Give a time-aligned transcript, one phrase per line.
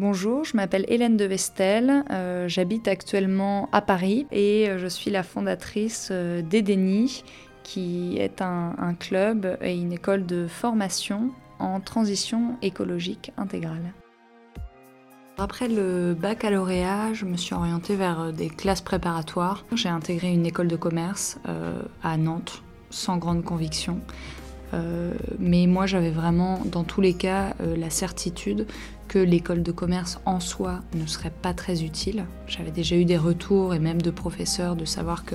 [0.00, 5.10] Bonjour, je m'appelle Hélène de Vestel, euh, j'habite actuellement à Paris et euh, je suis
[5.10, 7.22] la fondatrice euh, d'Edeni,
[7.64, 13.92] qui est un, club et une école de formation en transition écologique intégrale.
[15.36, 19.66] Après le baccalauréat, je me suis orientée vers des classes préparatoires.
[19.74, 21.38] J'ai intégré une école de commerce
[22.02, 24.00] à Nantes sans grande conviction.
[25.38, 28.66] Mais moi, j'avais vraiment, dans tous les cas, la certitude
[29.10, 32.26] que l'école de commerce en soi ne serait pas très utile.
[32.46, 35.34] J'avais déjà eu des retours et même de professeurs de savoir que,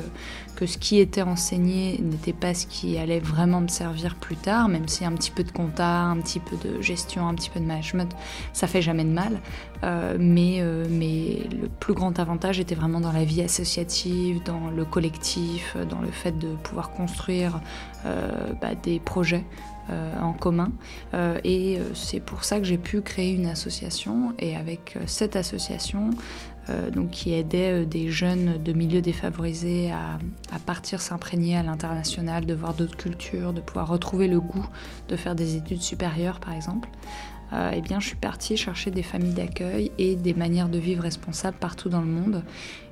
[0.56, 4.70] que ce qui était enseigné n'était pas ce qui allait vraiment me servir plus tard,
[4.70, 7.60] même si un petit peu de compta, un petit peu de gestion, un petit peu
[7.60, 8.16] de management,
[8.54, 9.42] ça fait jamais de mal.
[9.84, 14.70] Euh, mais, euh, mais le plus grand avantage était vraiment dans la vie associative, dans
[14.70, 17.60] le collectif, dans le fait de pouvoir construire
[18.06, 19.44] euh, bah, des projets
[19.92, 20.72] euh, en commun.
[21.14, 24.34] Euh, et euh, c'est pour ça que j'ai pu créer une association.
[24.40, 26.10] Et avec cette association,
[26.92, 30.18] donc qui aidait des jeunes de milieux défavorisés à,
[30.52, 34.66] à partir s'imprégner à l'international, de voir d'autres cultures, de pouvoir retrouver le goût
[35.08, 36.90] de faire des études supérieures, par exemple.
[37.54, 41.04] Euh, eh bien, je suis partie chercher des familles d'accueil et des manières de vivre
[41.04, 42.44] responsables partout dans le monde.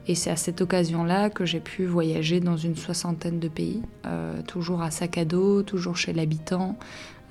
[0.07, 4.41] Et c'est à cette occasion-là que j'ai pu voyager dans une soixantaine de pays, euh,
[4.43, 6.77] toujours à sac à dos, toujours chez l'habitant,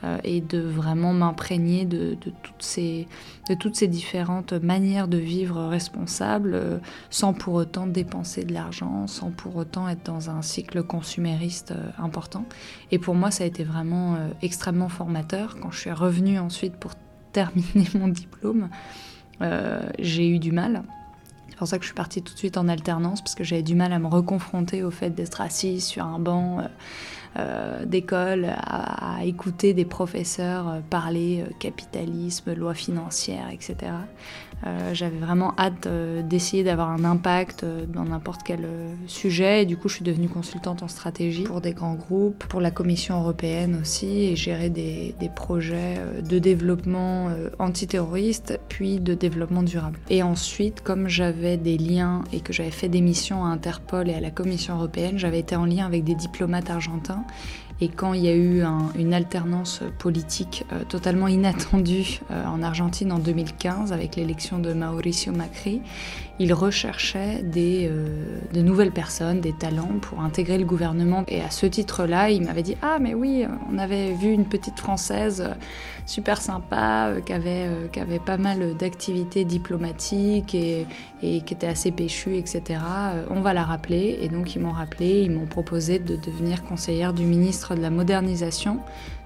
[0.05, 3.07] euh, et de vraiment m'imprégner de, toutes ces,
[3.49, 9.31] de toutes ces différentes manières de vivre responsables, sans pour autant dépenser de l'argent, sans
[9.31, 12.47] pour autant être dans un cycle consumériste important.
[12.91, 16.95] Et pour moi, ça a été vraiment extrêmement formateur quand je suis revenue ensuite pour
[17.33, 18.69] terminer mon diplôme,
[19.41, 20.83] euh, j'ai eu du mal.
[21.49, 23.63] C'est pour ça que je suis partie tout de suite en alternance, parce que j'avais
[23.63, 26.63] du mal à me reconfronter au fait d'être assise sur un banc euh,
[27.39, 33.93] euh, d'école, à, écouter des professeurs parler capitalisme, loi financière, etc.
[34.65, 38.67] Euh, j'avais vraiment hâte euh, d'essayer d'avoir un impact euh, dans n'importe quel
[39.07, 42.61] sujet et du coup je suis devenue consultante en stratégie pour des grands groupes, pour
[42.61, 49.63] la Commission européenne aussi et gérer des, des projets de développement antiterroriste puis de développement
[49.63, 49.99] durable.
[50.11, 54.15] Et ensuite comme j'avais des liens et que j'avais fait des missions à Interpol et
[54.15, 57.25] à la Commission européenne, j'avais été en lien avec des diplomates argentins
[57.83, 58.63] et quand il y a eu
[58.95, 65.33] une alternance politique euh, totalement inattendue euh, en Argentine en 2015 avec l'élection de Mauricio
[65.33, 65.83] Macri,
[66.39, 71.25] il recherchait des, euh, de nouvelles personnes, des talents pour intégrer le gouvernement.
[71.29, 74.79] Et à ce titre-là, il m'avait dit Ah, mais oui, on avait vu une petite
[74.79, 75.51] Française
[76.07, 80.87] super sympa, qui, avait, qui avait pas mal d'activités diplomatiques et,
[81.23, 82.81] et, qui était assez péchue, etc.
[83.31, 84.19] On va la rappeler.
[84.21, 87.91] Et donc, ils m'ont rappelé, ils m'ont proposé de devenir conseillère du ministre de la
[87.91, 88.81] modernisation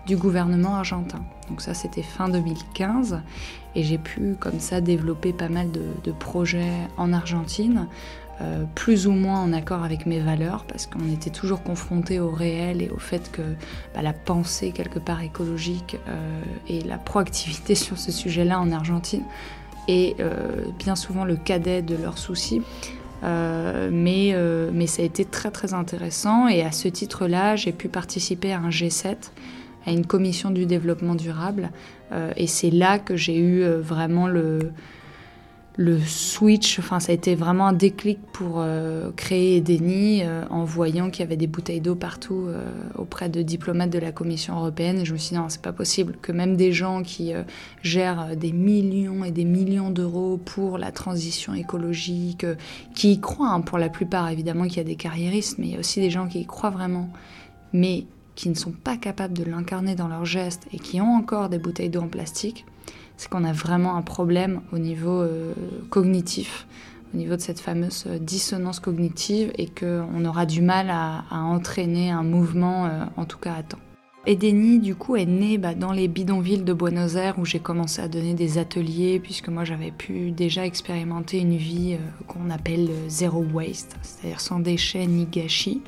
[0.07, 1.21] du gouvernement argentin.
[1.49, 3.21] Donc ça c'était fin 2015
[3.75, 7.89] et j'ai pu comme ça développer pas mal de, projets en Argentine,
[8.41, 12.31] euh, plus ou moins en accord avec mes valeurs parce qu'on était toujours confronté au
[12.31, 13.43] réel et au fait que
[13.95, 19.25] bah, la pensée quelque part écologique euh, et la proactivité sur ce sujet-là en Argentine
[19.89, 22.63] est euh, bien souvent le cadet de leurs soucis.
[23.23, 24.37] Mais,
[24.73, 28.61] mais ça a été très très intéressant et à ce titre-là, j'ai pu participer à
[28.61, 29.17] un G7,
[29.87, 31.71] à une commission du développement durable.
[32.13, 34.73] Euh, et c'est là que j'ai eu vraiment le,
[35.77, 40.65] le switch, enfin ça a été vraiment un déclic pour euh, créer Edeni euh, en
[40.65, 42.65] voyant qu'il y avait des bouteilles d'eau partout euh,
[42.95, 45.01] auprès de diplomates de la Commission européenne.
[45.01, 47.33] Et je me suis dit non, c'est pas possible que même des gens qui
[47.83, 52.47] gèrent des millions et des millions d'euros pour la transition écologique,
[52.95, 55.73] qui y croient, hein, pour la plupart évidemment qu'il y a des carriéristes, mais il
[55.75, 57.11] y a aussi des gens qui y croient vraiment,
[57.75, 61.49] mais qui ne sont pas capables de l'incarner dans leurs gestes et qui ont encore
[61.49, 62.65] des bouteilles d'eau en plastique
[63.17, 65.53] c'est qu'on a vraiment un problème au niveau euh,
[65.91, 66.67] cognitif,
[67.15, 72.11] au niveau de cette fameuse euh, dissonance cognitive, et qu'on aura du mal à, entraîner
[72.11, 73.79] un mouvement, euh, en tout cas à temps.
[74.27, 78.03] Edeni, du coup, est né bah, dans les bidonvilles de Buenos Aires où j'ai commencé
[78.03, 81.97] à donner des ateliers, puisque moi j'avais pu déjà expérimenter une vie
[82.27, 85.81] qu'on appelle zéro waste, c'est-à-dire sans déchets ni gâchis,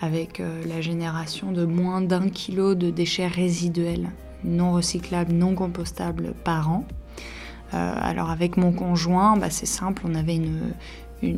[0.00, 4.10] avec la génération de moins d'un kilo de déchets résiduels
[4.46, 6.84] non recyclables, non compostables par an.
[7.74, 10.40] Euh, alors avec mon conjoint, bah, c'est simple, on avait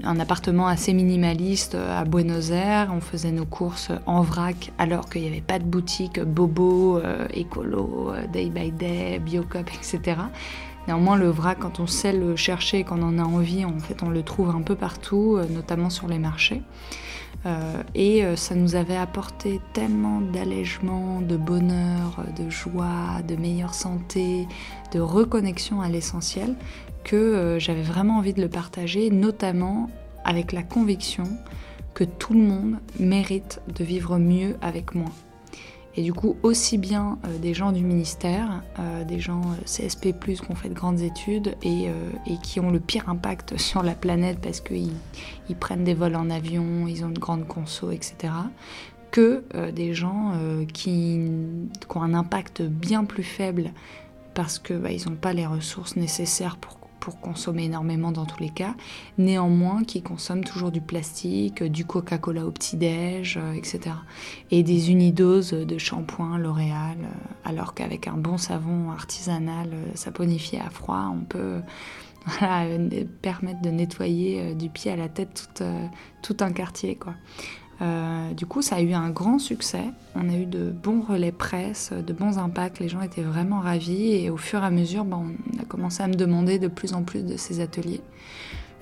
[0.03, 5.09] un appartement assez minimaliste euh, à Buenos Aires, on faisait nos courses en vrac alors
[5.09, 10.19] qu'il n'y avait pas de boutique bobo, euh, écolo, day by day, biocop, etc.
[10.89, 14.03] Néanmoins, le vrac, quand on sait le chercher et qu'on en a envie, en fait,
[14.03, 16.63] on le trouve un peu partout, notamment sur les marchés.
[17.47, 23.75] Euh, et euh, ça nous avait apporté tellement d'allègement, de bonheur, de joie, de meilleure
[23.75, 24.49] santé,
[24.93, 26.57] de reconnexion à l'essentiel,
[27.05, 29.89] que euh, j'avais vraiment envie de le partager, notamment
[30.25, 31.25] avec la conviction
[31.95, 35.13] que tout le monde mérite de vivre mieux avec moins.
[35.97, 40.13] Et du coup, aussi bien euh, des gens du ministère, euh, des gens euh, CSP,
[40.21, 41.89] qui ont fait de grandes études et,
[42.43, 44.93] qui ont le pire impact sur la planète parce qu'ils
[45.49, 48.33] ils prennent des vols en avion, ils ont une grande conso, etc.,
[49.11, 50.35] que des gens
[50.75, 51.19] qui,
[51.95, 53.73] ont un impact bien plus faible
[54.35, 56.78] parce qu'ils bah, n'ont pas les ressources nécessaires pour
[57.17, 58.75] consommer énormément dans tous les cas,
[59.17, 63.81] néanmoins qui consomment toujours du plastique, du Coca-Cola au petit-déj, euh, etc.
[64.51, 70.61] Et des unidoses de shampoing L'Oréal, euh, alors qu'avec un bon savon artisanal euh, saponifié
[70.61, 71.61] à froid, on peut
[73.23, 75.65] permettre de nettoyer du pied à la tête tout,
[76.23, 76.97] tout un quartier.
[76.97, 77.15] Quoi.
[77.81, 79.85] Euh, du coup, ça a eu un grand succès.
[80.15, 82.81] On a eu de bons relais presse, de bons impacts.
[82.81, 84.13] Les gens étaient vraiment ravis.
[84.13, 86.95] Et au fur et à mesure, ben, on a commencé à me demander de plus
[86.95, 88.01] en plus de ces ateliers,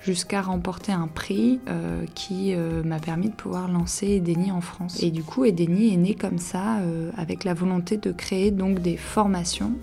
[0.01, 5.01] jusqu'à remporter un prix euh, qui euh, m'a permis de pouvoir lancer Edeni en France.
[5.03, 6.79] Et du coup, Edeni est né comme ça,
[7.17, 9.73] avec la volonté de créer donc des formations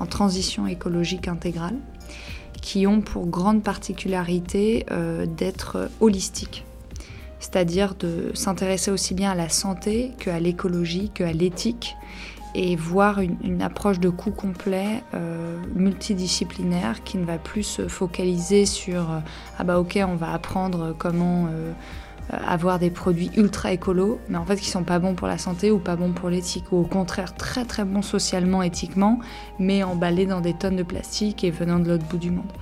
[0.00, 1.76] en transition écologique intégrale,
[2.62, 4.86] qui ont pour grande particularité
[5.36, 6.64] d'être holistiques
[7.42, 11.96] c'est-à-dire de s'intéresser aussi bien à la santé qu'à l'écologie, qu'à l'éthique,
[12.54, 18.66] et voir une, approche de coût complet euh, multidisciplinaire qui ne va plus se focaliser
[18.66, 19.18] sur euh,
[19.58, 21.72] ah bah ok on va apprendre comment euh,
[22.30, 25.70] avoir des produits ultra écolos mais en fait qui sont pas bons pour la santé
[25.70, 29.18] ou pas bons pour l'éthique ou au contraire très très bons socialement éthiquement
[29.58, 32.52] mais emballés dans des tonnes de plastique et venant de l'autre bout du monde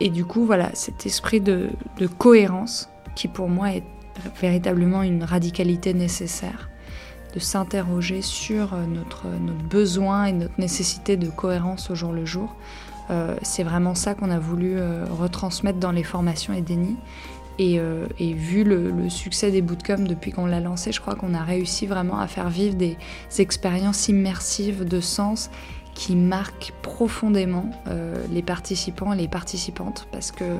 [0.00, 1.70] et du coup voilà cet esprit de
[2.18, 3.84] cohérence qui pour moi est
[4.40, 6.68] véritablement une radicalité nécessaire,
[7.34, 12.24] de s'interroger sur euh, notre, notre, besoin et notre nécessité de cohérence au jour le
[12.24, 12.54] jour.
[13.10, 16.52] Euh, c'est vraiment ça qu'on a voulu euh, retransmettre dans les formations.
[17.58, 17.78] Et,
[18.18, 21.42] et vu le, le, succès des bootcamps depuis qu'on l'a lancé, je crois qu'on a
[21.42, 22.96] réussi vraiment à faire vivre des
[23.38, 25.48] expériences immersives de sens
[25.94, 27.70] qui marquent profondément
[28.30, 30.58] les participants et les participantes parce que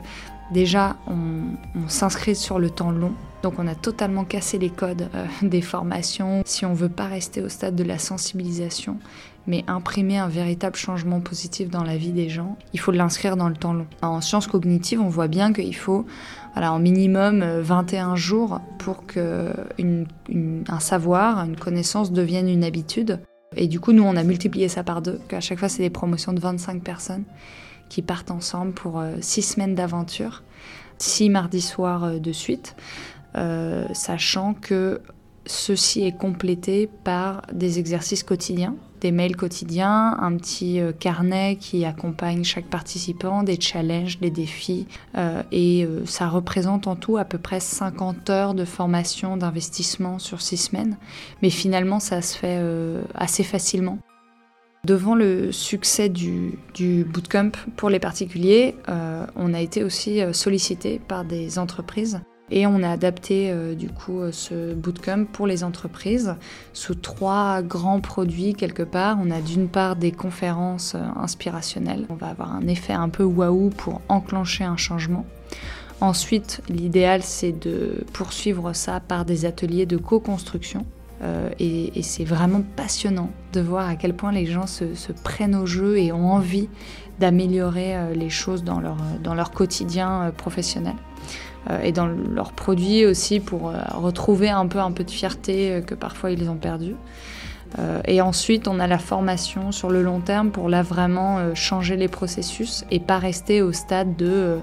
[0.52, 3.12] Déjà, on, s'inscrit sur le temps long,
[3.42, 6.42] donc on a totalement cassé les codes euh, des formations.
[6.44, 8.98] Si on veut pas rester au stade de la sensibilisation,
[9.46, 13.48] mais imprimer un véritable changement positif dans la vie des gens, il faut l'inscrire dans
[13.48, 13.86] le temps long.
[14.02, 16.04] En sciences cognitives, on voit bien qu'il faut
[16.52, 19.54] voilà, en minimum 21 euh, jours pour que
[20.68, 23.20] un savoir, une connaissance devienne une habitude.
[23.56, 25.90] Et du coup, nous, on a multiplié ça par deux, qu'à chaque fois, c'est des
[25.90, 27.24] promotions de 25 personnes
[27.88, 30.42] qui partent ensemble pour euh, six semaines d'aventure,
[30.98, 32.74] six mardis soirs euh, de suite,
[33.36, 35.02] euh, sachant que
[35.44, 42.44] ceci est complété par des exercices quotidiens, des mails quotidiens, un petit carnet qui accompagne
[42.44, 44.86] chaque participant, des challenges, des défis.
[45.52, 50.56] et ça représente en tout à peu près 50 heures de formation, d'investissement sur six
[50.56, 50.96] semaines.
[51.42, 52.62] Mais finalement, ça se fait
[53.14, 53.98] assez facilement.
[54.84, 56.58] Devant le succès du,
[57.06, 62.20] bootcamp pour les particuliers, euh, on a été aussi euh, sollicité par des entreprises
[62.52, 66.36] et on a adapté euh, du coup ce bootcamp pour les entreprises
[66.72, 69.18] sous trois grands produits quelque part.
[69.20, 73.70] On a d'une part des conférences inspirationnelles, on va avoir un effet un peu waouh
[73.70, 75.24] pour enclencher un changement.
[76.00, 80.84] Ensuite, l'idéal c'est de poursuivre ça par des ateliers de co-construction
[81.22, 84.84] euh, et, c'est vraiment passionnant de voir à quel point les gens se,
[85.22, 86.68] prennent au jeu et ont envie
[87.20, 90.94] d'améliorer euh, les choses dans leur, dans leur quotidien euh, professionnel.
[91.82, 96.30] Et dans leurs produits aussi pour retrouver un peu un peu de fierté que parfois
[96.30, 96.96] ils ont perdu.
[98.06, 102.08] et ensuite, on a la formation sur le long terme pour là vraiment changer les
[102.08, 104.58] processus et pas rester au stade de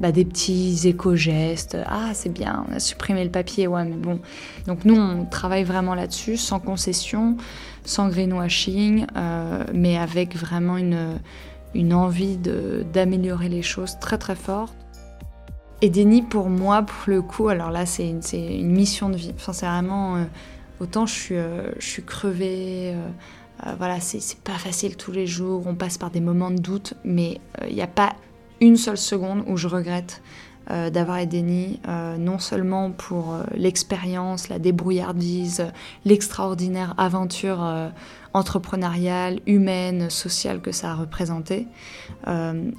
[0.00, 1.76] bah, des petits éco-gestes.
[1.86, 4.20] Ah, c'est bien, on a supprimé le papier, ouais, mais bon.
[4.66, 7.36] Donc nous, on travaille vraiment là-dessus, sans concession,
[7.84, 11.18] sans greenwashing, euh, mais avec vraiment une,
[11.74, 14.74] une envie d'améliorer les choses très très forte.
[15.80, 19.32] Et Denis, pour moi, pour le coup, alors là, c'est une, une, mission de vie.
[19.36, 19.84] Enfin.
[19.84, 20.24] Euh,
[20.80, 22.94] autant je suis, euh, je suis crevée.
[23.78, 25.64] voilà, c'est pas facile tous les jours.
[25.66, 28.14] On passe par des moments de doute, mais il n'y a pas
[28.60, 30.22] une seule seconde où je regrette
[30.68, 31.80] d'avoir Edeni,
[32.18, 35.66] non seulement pour l'expérience, la débrouillardise,
[36.04, 37.66] l'extraordinaire aventure
[38.32, 41.66] entrepreneuriale, humaine, sociale que ça a représenté.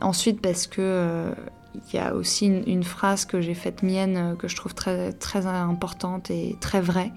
[0.01, 1.33] ensuite parce que
[1.75, 5.11] il y a aussi une, phrase que j'ai faite mienne, euh, que je trouve très,
[5.13, 7.11] très importante et très vraie,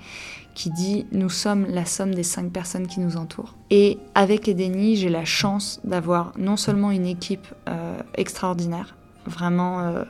[0.55, 3.55] qui dit Nous sommes la somme des cinq personnes qui nous entourent.
[3.71, 8.95] Et avec Edeni, j'ai la chance d'avoir non seulement une équipe euh, extraordinaire,
[9.27, 10.05] vraiment euh,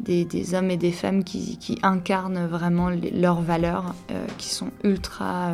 [0.00, 3.94] des, hommes et des femmes qui, incarnent vraiment leurs valeurs,
[4.38, 5.52] qui sont ultra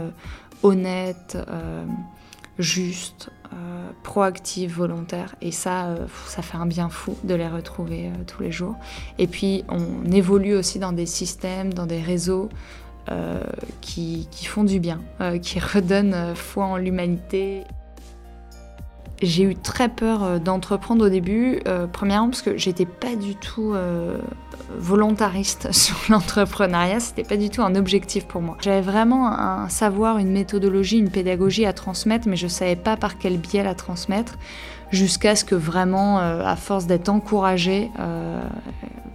[0.62, 1.38] honnêtes,
[2.58, 5.34] justes, euh, proactive, volontaire.
[5.40, 8.76] Et ça, euh, ça fait un bien fou de les retrouver euh, tous les jours.
[9.18, 12.48] Et puis, on évolue aussi dans des systèmes, dans des réseaux
[13.82, 15.02] qui, qui, font du bien,
[15.42, 17.64] qui redonnent foi en l'humanité.
[19.20, 21.60] J'ai eu très peur d'entreprendre au début,
[21.92, 23.74] premièrement parce que j'étais pas du tout
[24.76, 28.56] volontariste sur l'entrepreneuriat, c'était pas du tout un objectif pour moi.
[28.60, 33.18] J'avais vraiment un savoir, une méthodologie, une pédagogie à transmettre, mais je savais pas par
[33.18, 34.34] quel biais la transmettre,
[34.90, 37.90] jusqu'à ce que vraiment, à force d'être encouragée,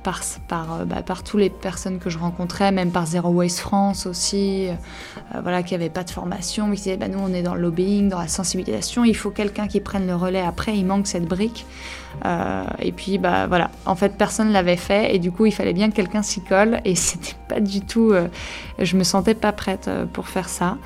[0.03, 3.59] par, par, euh, bah, par toutes les personnes que je rencontrais, même par Zero Waste
[3.59, 7.33] France aussi, euh, voilà, qui n'avaient pas de formation, mais qui disaient bah, nous on
[7.33, 10.77] est dans le lobbying, dans la sensibilisation, il faut quelqu'un qui prenne le relais après,
[10.77, 11.65] il manque cette brique.
[12.25, 15.51] Euh, et puis bah voilà, en fait personne ne l'avait fait et du coup il
[15.53, 18.13] fallait bien que quelqu'un s'y colle et c'était pas du tout,
[18.79, 20.77] je me sentais pas prête pour faire ça.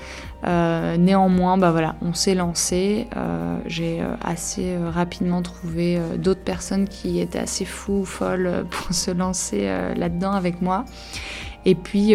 [0.46, 3.08] Euh, néanmoins, bah on s'est lancé.
[3.16, 8.94] Euh, j'ai euh, assez rapidement trouvé d'autres personnes qui étaient assez fous ou folles pour
[8.94, 10.86] se lancer là-dedans avec moi.
[11.66, 12.14] Et puis,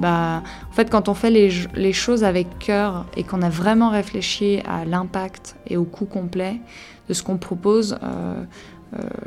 [0.00, 4.60] bah, en fait, quand on fait les, choses avec cœur et qu'on a vraiment réfléchi
[4.68, 6.60] à l'impact et au coût complet
[7.08, 7.98] de ce qu'on propose,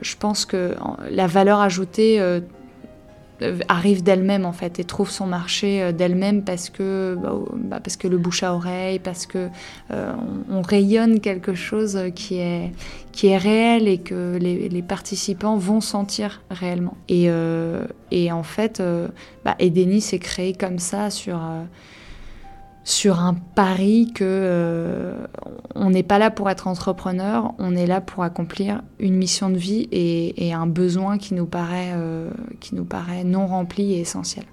[0.02, 0.76] je pense que
[1.10, 2.22] la valeur ajoutée
[3.68, 7.98] arrive d'elle-même en fait et trouve son marché euh, d'elle-même parce que bah, bah, parce
[7.98, 9.50] que le bouche à oreille parce que
[9.92, 10.14] euh,
[10.50, 12.72] on, rayonne quelque chose qui est
[13.12, 16.98] qui est réel et que les, participants vont sentir réellement.
[17.10, 17.30] Et,
[18.32, 18.82] en fait
[19.44, 21.40] bah, Edeni s'est créé comme ça sur
[22.86, 25.28] sur un pari que euh,
[25.74, 29.58] on n'est pas là pour être entrepreneur, on est là pour accomplir une mission de
[29.58, 32.30] vie et, un besoin qui nous, paraît, euh,
[32.62, 34.46] qui nous paraît non rempli et essentiel.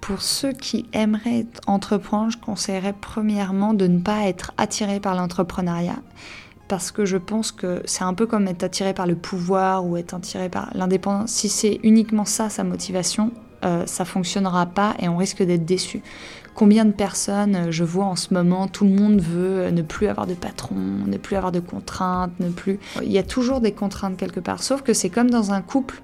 [0.00, 5.98] Pour ceux qui aimeraient entreprendre, je conseillerais premièrement de ne pas être attiré par l'entrepreneuriat
[6.68, 9.96] parce que je pense que c'est un peu comme être attiré par le pouvoir ou
[9.96, 11.30] être attiré par l'indépendance.
[11.30, 13.32] Si c'est uniquement ça sa motivation,
[13.64, 16.02] euh, ça fonctionnera pas et on risque d'être déçu.
[16.58, 19.80] Combien de personnes euh, je vois en ce moment, tout le monde veut euh, ne
[19.80, 22.80] plus avoir de patron, ne plus avoir de contraintes, ne plus.
[23.00, 26.02] Il y a toujours des contraintes quelque part, sauf que c'est comme dans un couple,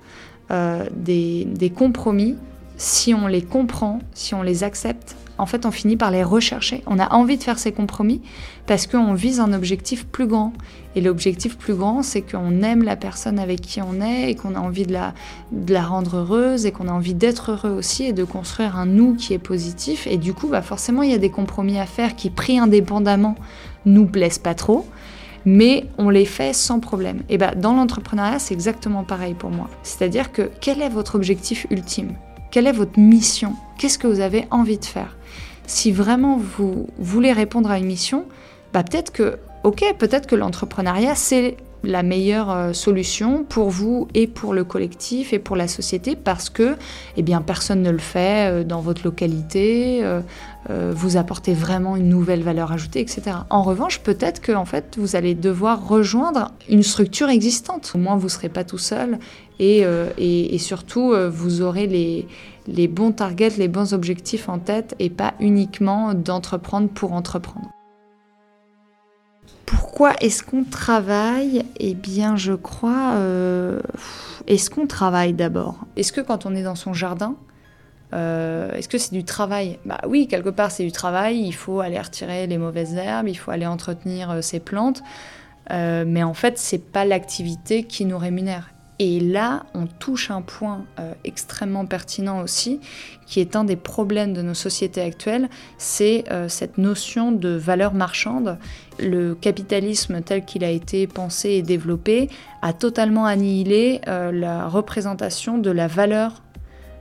[0.53, 2.37] euh, des, des compromis.
[2.77, 6.83] Si on les comprend, si on les accepte, en fait, on finit par les rechercher.
[6.87, 8.21] On a envie de faire ces compromis
[8.67, 10.53] parce qu'on vise un objectif plus grand.
[10.95, 14.55] Et l'objectif plus grand, c'est qu'on aime la personne avec qui on est et qu'on
[14.55, 18.23] a envie de la, rendre heureuse et qu'on a envie d'être heureux aussi et de
[18.23, 20.07] construire un nous qui est positif.
[20.07, 23.35] Et du coup, bah forcément, il y a des compromis à faire qui, pris indépendamment,
[23.87, 24.87] nous plaisent pas trop
[25.47, 27.23] mais on les fait sans problème.
[27.29, 29.69] Et bah, dans l'entrepreneuriat, c'est exactement pareil pour moi.
[29.83, 32.15] C'est-à-dire que quel est votre objectif ultime?
[32.51, 33.55] Quelle est votre mission?
[33.79, 35.17] Qu'est-ce que vous avez envie de faire.
[35.67, 38.27] Si vraiment vous voulez répondre à une mission,
[38.73, 44.27] bah peut-être que, ok, peut-être que l'entrepreneuriat, c'est la meilleure euh, solution pour vous et
[44.27, 46.77] pour le collectif et pour la société parce que
[47.17, 50.21] eh bien, personne ne le fait euh, dans votre localité, euh,
[50.95, 53.37] vous apportez vraiment une nouvelle valeur ajoutée, etc.
[53.51, 57.93] En revanche, peut-être que en fait, vous allez devoir rejoindre une structure existante.
[57.95, 59.19] Au moins, vous ne serez pas tout seul
[59.61, 59.85] et,
[60.19, 62.27] et surtout, vous aurez les,
[62.67, 67.69] les bons targets, les bons objectifs en tête et pas uniquement d'entreprendre pour entreprendre.
[69.67, 71.65] Pourquoi est-ce qu'on travaille?
[71.79, 73.15] Eh bien, je crois.
[73.15, 73.81] Euh,
[74.47, 75.79] est-ce qu'on travaille d'abord?
[75.97, 77.37] Est-ce que quand on est dans son jardin,
[78.13, 79.79] euh, est-ce que c'est du travail?
[79.87, 81.39] Bah oui, quelque part c'est du travail.
[81.39, 85.03] Il faut aller retirer les mauvaises herbes, il faut aller entretenir euh, ses plantes.
[85.71, 88.74] mais en fait, c'est pas l'activité qui nous rémunère.
[89.01, 92.81] Et là, on touche un point euh, extrêmement pertinent aussi,
[93.27, 95.49] qui est un des problèmes de nos sociétés actuelles,
[95.79, 98.59] c'est euh, cette notion de valeur marchande.
[99.01, 102.31] Le capitalisme tel qu'il a été pensé et développé
[102.63, 106.44] a totalement annihilé euh, la représentation de la valeur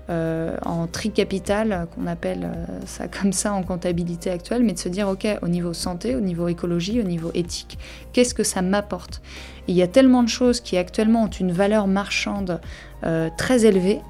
[0.10, 2.50] euh, en tri capital, qu'on appelle
[2.86, 6.20] ça comme ça en comptabilité actuelle, mais de se dire, OK, au niveau santé, au
[6.20, 7.78] niveau écologie, au niveau éthique,
[8.12, 9.22] qu'est-ce que ça m'apporte?
[9.68, 12.60] Il y a tellement de choses qui actuellement ont une valeur marchande
[13.38, 14.02] très élevée,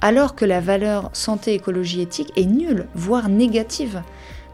[0.00, 4.02] alors que la valeur santé, écologie, éthique est nulle, voire négative.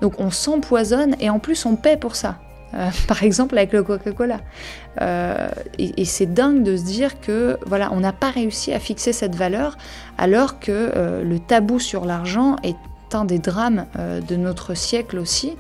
[0.01, 2.39] Donc on s'empoisonne et en plus on paie pour ça.
[2.75, 4.41] Euh, par exemple avec le Coca-Cola.
[5.01, 5.49] Euh,
[5.79, 9.35] et, c'est dingue de se dire que voilà, on n'a pas réussi à fixer cette
[9.35, 9.79] valeur
[10.19, 12.77] alors que euh, le tabou sur l'argent est
[13.13, 15.57] un des drames de notre siècle aussi.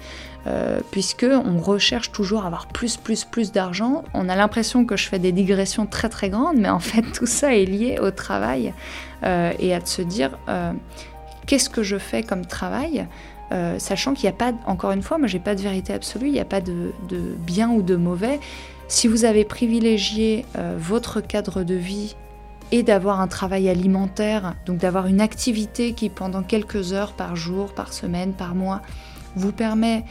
[0.90, 4.04] puisque on recherche toujours à avoir plus, plus, plus d'argent.
[4.12, 7.26] On a l'impression que je fais des digressions très, très grandes, mais en fait, tout
[7.26, 8.74] ça est lié au travail
[9.22, 10.38] et à se dire
[11.46, 13.06] qu'est-ce que je fais comme travail
[13.50, 16.26] euh, sachant qu'il n'y a pas, encore une fois, moi j'ai pas de vérité absolue,
[16.26, 16.92] il n'y a pas de,
[17.38, 18.40] bien ou de mauvais.
[18.88, 22.16] Si vous avez privilégié euh, votre cadre de vie
[22.72, 27.72] et d'avoir un travail alimentaire, donc d'avoir une activité qui pendant quelques heures par jour,
[27.72, 28.82] par semaine, par mois,
[29.36, 30.04] vous permet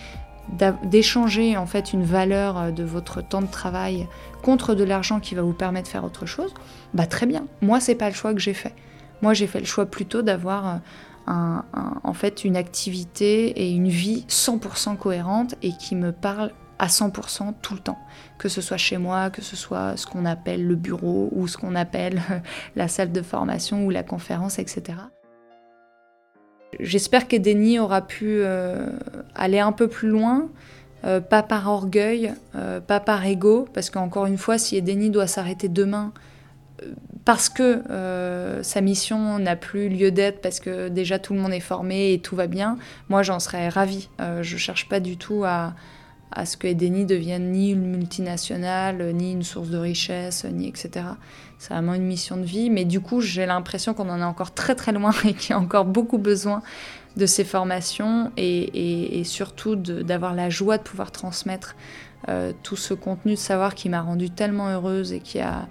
[0.83, 4.07] d'échanger en fait une valeur euh, de votre temps de travail
[4.41, 6.53] contre de l'argent qui va vous permettre de faire autre chose,
[6.93, 7.45] bah très bien.
[7.61, 8.73] Moi c'est pas le choix que j'ai fait.
[9.21, 10.79] Moi j'ai fait le choix plutôt d'avoir
[11.27, 17.53] en fait une activité et une vie 100% cohérente et qui me parle à 100%
[17.61, 17.97] tout le temps.
[18.37, 21.57] Que ce soit chez moi, que ce soit ce qu'on appelle le bureau ou ce
[21.57, 22.21] qu'on appelle
[22.75, 24.97] la salle de formation ou la conférence, etc.
[26.79, 28.89] J'espère qu'Edeni aura pu euh,
[29.35, 30.49] aller un peu plus loin,
[31.05, 35.27] euh, pas par orgueil, euh, pas par ego, parce qu'encore une fois, si Edeni doit
[35.27, 36.11] s'arrêter demain
[37.25, 41.53] parce que euh, sa mission n'a plus lieu d'être, parce que déjà tout le monde
[41.53, 42.77] est formé et tout va bien,
[43.09, 44.09] moi j'en serais ravie.
[44.21, 45.73] Euh, je cherche pas du tout à,
[46.45, 51.05] ce que Edeni devienne ni une multinationale, ni une source de richesse, ni etc.
[51.57, 54.53] C'est vraiment une mission de vie, mais du coup j'ai l'impression qu'on en est encore
[54.53, 56.61] très très loin et qu'il y a encore beaucoup besoin
[57.17, 61.75] de ces formations et, surtout d'avoir la joie de pouvoir transmettre
[62.29, 65.67] euh, tout ce contenu de savoir qui m'a rendue tellement heureuse et qui a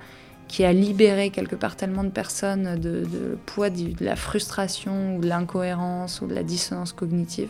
[0.49, 5.21] qui a libéré quelque part tellement de personnes de, de poids de, la frustration ou
[5.21, 7.49] de l'incohérence ou de la dissonance cognitive,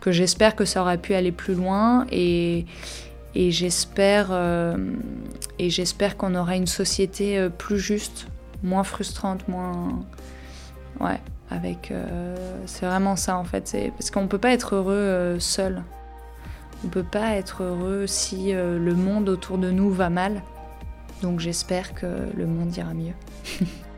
[0.00, 2.64] que j'espère que ça aurait pu aller plus loin et,
[3.34, 4.76] et j'espère euh,
[6.18, 8.26] qu'on aura une société euh, plus juste,
[8.62, 10.00] moins frustrante, moins
[11.00, 11.20] ouais,
[11.50, 12.36] avec euh,
[12.66, 15.82] c'est vraiment ça en fait, parce qu'on peut pas être heureux seul.
[16.84, 20.42] On peut pas être heureux si le monde autour de nous va mal.
[21.22, 23.14] Donc j'espère que le monde ira mieux.